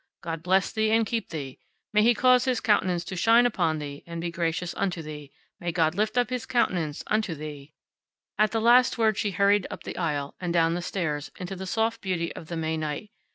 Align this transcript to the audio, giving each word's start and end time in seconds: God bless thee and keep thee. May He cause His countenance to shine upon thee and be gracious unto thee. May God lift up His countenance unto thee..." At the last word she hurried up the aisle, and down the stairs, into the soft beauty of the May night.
God 0.23 0.41
bless 0.41 0.71
thee 0.71 0.89
and 0.89 1.05
keep 1.05 1.29
thee. 1.29 1.59
May 1.93 2.01
He 2.01 2.15
cause 2.15 2.45
His 2.45 2.59
countenance 2.59 3.03
to 3.05 3.15
shine 3.15 3.45
upon 3.45 3.77
thee 3.77 4.03
and 4.07 4.19
be 4.19 4.31
gracious 4.31 4.73
unto 4.75 5.03
thee. 5.03 5.31
May 5.59 5.71
God 5.71 5.93
lift 5.93 6.17
up 6.17 6.31
His 6.31 6.47
countenance 6.47 7.03
unto 7.05 7.35
thee..." 7.35 7.75
At 8.35 8.49
the 8.49 8.59
last 8.61 8.97
word 8.97 9.15
she 9.15 9.29
hurried 9.29 9.67
up 9.69 9.83
the 9.83 9.97
aisle, 9.97 10.33
and 10.39 10.51
down 10.51 10.73
the 10.73 10.81
stairs, 10.81 11.29
into 11.39 11.55
the 11.55 11.67
soft 11.67 12.01
beauty 12.01 12.33
of 12.35 12.47
the 12.47 12.57
May 12.57 12.77
night. 12.77 13.11